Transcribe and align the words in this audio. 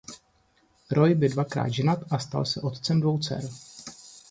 Roy 0.89 1.13
by 1.15 1.29
dvakrát 1.29 1.69
ženat 1.69 1.99
a 2.11 2.19
stal 2.19 2.45
se 2.45 2.61
otcem 2.61 2.99
dvou 3.01 3.17
dcer. 3.17 3.41